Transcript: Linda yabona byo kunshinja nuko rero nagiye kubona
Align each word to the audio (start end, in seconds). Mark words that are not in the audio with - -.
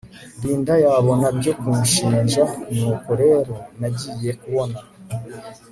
Linda 0.41 0.73
yabona 0.83 1.27
byo 1.37 1.53
kunshinja 1.59 2.43
nuko 2.77 3.09
rero 3.23 3.53
nagiye 3.79 4.31
kubona 4.41 4.77